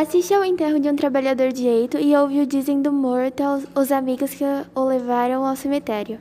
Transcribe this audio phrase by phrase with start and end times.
[0.00, 3.64] Assiste ao enterro de um trabalhador de jeito e ouve o dizem do morto aos
[3.76, 4.42] os amigos que
[4.74, 6.20] o levaram ao cemitério.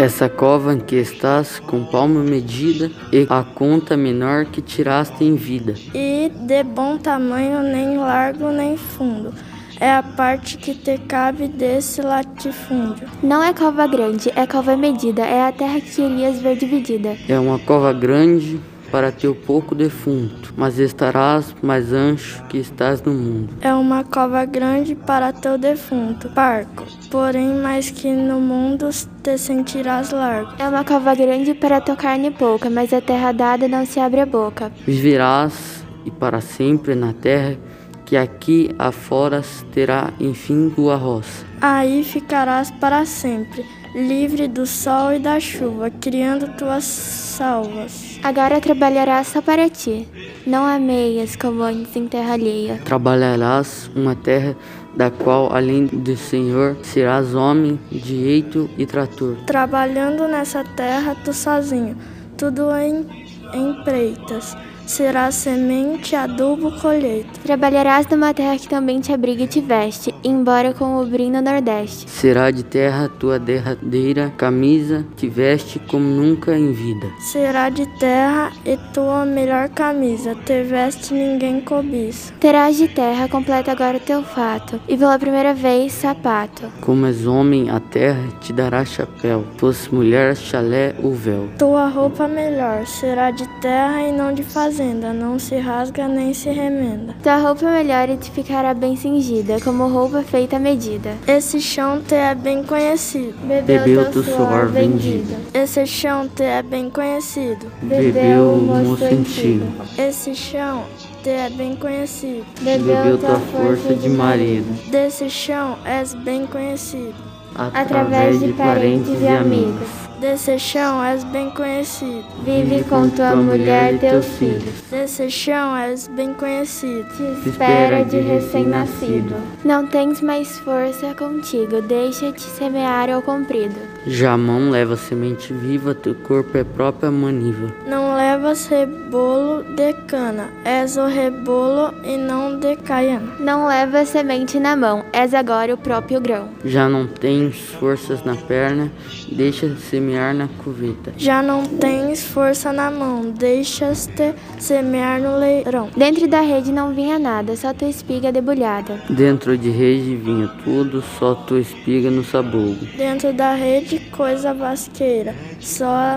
[0.00, 5.34] Essa cova em que estás, com palma medida, e a conta menor que tiraste em
[5.34, 5.74] vida.
[5.94, 9.34] E de bom tamanho, nem largo nem fundo.
[9.78, 13.06] É a parte que te cabe desse latifúndio.
[13.22, 17.14] Não é cova grande, é cova medida, é a terra que querias ver dividida.
[17.28, 18.58] É uma cova grande
[18.90, 23.54] para teu pouco defunto, mas estarás mais ancho que estás no mundo.
[23.60, 28.88] É uma cova grande para teu defunto, parco, porém mais que no mundo
[29.22, 30.52] te sentirás largo.
[30.58, 34.20] É uma cova grande para tua carne pouca, mas a terra dada não se abre
[34.20, 34.72] a boca.
[34.86, 37.56] Viverás e para sempre na terra
[38.04, 39.40] que aqui afora
[39.72, 41.46] terá enfim tua roça.
[41.60, 48.18] Aí ficarás para sempre, livre do sol e da chuva, criando tuas salvas.
[48.22, 50.06] Agora trabalharás só para ti.
[50.46, 52.80] Não ameias como antes em terra alheia.
[52.84, 54.56] Trabalharás uma terra
[54.96, 59.36] da qual, além do Senhor, serás homem de eito e trator.
[59.46, 61.96] Trabalhando nessa terra, tu sozinho,
[62.36, 63.06] tudo em
[63.54, 64.56] empreitas.
[64.90, 67.30] Será semente, adubo, colheita.
[67.44, 71.40] Trabalharás numa terra que também te abriga e te veste, embora com o brim no
[71.40, 72.10] nordeste.
[72.10, 77.06] Será de terra tua derradeira camisa, te veste como nunca em vida.
[77.20, 82.34] Será de terra e tua melhor camisa, te veste ninguém cobiça.
[82.40, 86.64] Terás de terra, completa agora teu fato, e pela primeira vez sapato.
[86.80, 91.48] Como és homem, a terra te dará chapéu, fosse mulher, chalé ou véu.
[91.56, 94.42] Tua roupa melhor será de terra e não de
[94.80, 97.14] fazenda, não se rasga nem se remenda.
[97.22, 101.16] Tua roupa melhor e te ficará bem cingida, como roupa feita à medida.
[101.26, 106.88] Esse chão te é bem conhecido, Bebeu teu suor vendido, esse chão te é bem
[106.88, 109.66] conhecido, bebeu o moço antigo,
[109.98, 110.84] esse chão
[111.22, 112.46] te é bem conhecido.
[112.62, 117.14] bebeu tua força de marido, Desse chão és bem conhecido,
[117.54, 119.99] Através de parentes e amigos.
[120.20, 124.82] Desse chão és bem conhecido, Vive com tua mulher e teus filhos.
[124.90, 127.08] desse chão és bem conhecido.
[127.16, 129.34] Te espera de recém-nascido.
[129.64, 133.74] Não tens mais força contigo, deixa-te semear ao comprido.
[134.06, 137.72] Já a mão leva semente viva, teu corpo é própria maniva.
[137.86, 143.34] Não levas rebolo de cana, és o rebolo e não de caiana.
[143.38, 146.48] Não leva semente na mão, és agora o próprio grão.
[146.64, 148.90] Já não tens forças na perna,
[149.30, 151.12] deixa semear na cuveta.
[151.18, 155.90] Já não tens força na mão, deixas-te semear no leirão.
[155.94, 159.02] Dentro da rede não vinha nada, só tua espiga debulhada.
[159.10, 162.86] Dentro de rede vinha tudo, só tua espiga no sabugo.
[162.96, 166.16] Dentro da rede, coisa vasqueira, só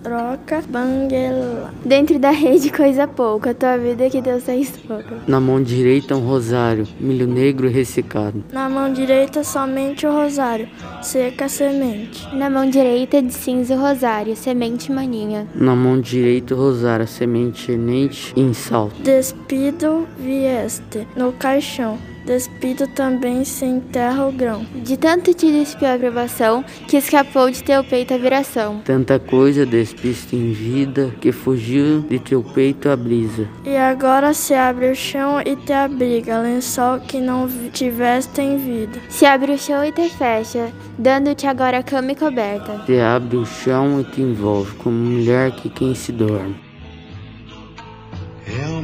[0.00, 1.72] maçoroca, banguela.
[1.84, 5.18] Dentro da rede coisa pouca, tua vida que Deus fez pouca.
[5.26, 8.42] Na mão direita um rosário, milho negro ressecado.
[8.52, 10.68] Na mão direita, somente o rosário,
[11.02, 12.26] seca a semente.
[12.34, 15.46] Na mão direita de cinza o rosário, semente maninha.
[15.54, 19.00] Na mão direita o rosário, semente enente em salto.
[19.02, 21.98] Despido vieste no caixão,
[22.30, 24.64] despido também se enterra o grão.
[24.72, 28.80] De tanto te despiu a provação, que escapou de teu peito a viração.
[28.84, 33.48] Tanta coisa despiste em vida, que fugiu de teu peito a brisa.
[33.64, 39.00] E agora se abre o chão e te abriga, lençol que não tiveste em vida.
[39.08, 42.80] Se abre o chão e te fecha, dando-te agora cama e coberta.
[42.86, 46.69] Te abre o chão e te envolve, como mulher que quem se dorme.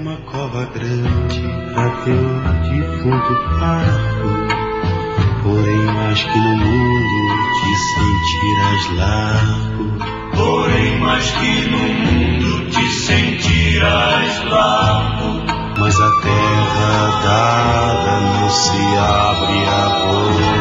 [0.06, 1.42] Uma cova grande
[1.74, 2.14] pra teu
[2.62, 4.30] defunto parto.
[5.42, 9.84] Porém, mais que no mundo te sentirás largo.
[10.36, 15.42] Porém, mais que no mundo te sentirás largo.
[15.76, 20.54] Mas a terra dada não se abre a boca.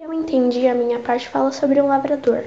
[0.00, 2.44] Eu entendi, a minha parte fala sobre um lavrador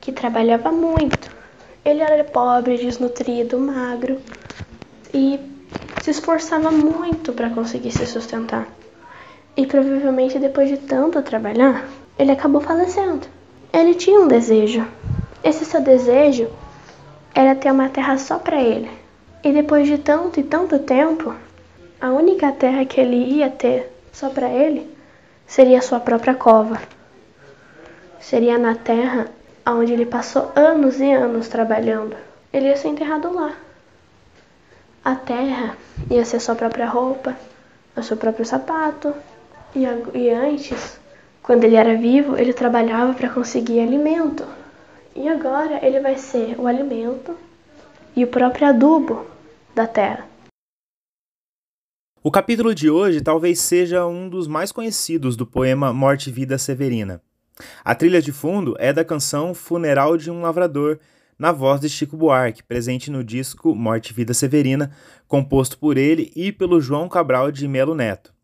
[0.00, 1.39] que trabalhava muito.
[1.84, 4.20] Ele era pobre, desnutrido, magro
[5.14, 5.40] e
[6.02, 8.68] se esforçava muito para conseguir se sustentar.
[9.56, 11.88] E provavelmente depois de tanto trabalhar,
[12.18, 13.26] ele acabou falecendo.
[13.72, 14.86] Ele tinha um desejo.
[15.42, 16.48] Esse seu desejo
[17.34, 18.90] era ter uma terra só para ele.
[19.42, 21.34] E depois de tanto e tanto tempo,
[22.00, 24.88] a única terra que ele ia ter só para ele
[25.46, 26.80] seria a sua própria cova.
[28.20, 29.28] Seria na terra
[29.74, 32.16] onde ele passou anos e anos trabalhando.
[32.52, 33.54] Ele ia ser enterrado lá.
[35.04, 35.76] A terra
[36.10, 37.36] ia ser sua própria roupa,
[37.96, 39.14] o seu próprio sapato.
[39.74, 39.84] E,
[40.14, 40.98] e antes,
[41.42, 44.44] quando ele era vivo, ele trabalhava para conseguir alimento.
[45.14, 47.36] E agora ele vai ser o alimento
[48.14, 49.26] e o próprio adubo
[49.74, 50.28] da terra.
[52.22, 56.58] O capítulo de hoje talvez seja um dos mais conhecidos do poema Morte e Vida
[56.58, 57.22] Severina.
[57.84, 60.98] A trilha de fundo é da canção Funeral de um Lavrador,
[61.38, 64.90] na voz de Chico Buarque, presente no disco Morte e Vida Severina,
[65.26, 68.34] composto por ele e pelo João Cabral de Melo Neto.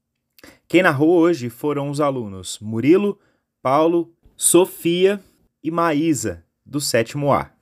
[0.68, 3.18] Quem narrou hoje foram os alunos Murilo,
[3.62, 5.20] Paulo, Sofia
[5.62, 7.55] e Maísa, do sétimo A.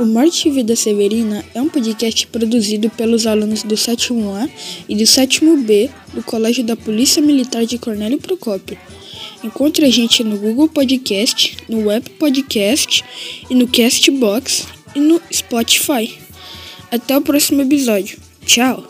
[0.00, 4.48] O Morte e Vida Severina é um podcast produzido pelos alunos do 7º A
[4.88, 8.78] e do 7º B do Colégio da Polícia Militar de Cornélio Procópio.
[9.44, 13.04] Encontre a gente no Google Podcast, no Web Podcast
[13.50, 16.18] e no Castbox e no Spotify.
[16.90, 18.18] Até o próximo episódio.
[18.46, 18.82] Tchau!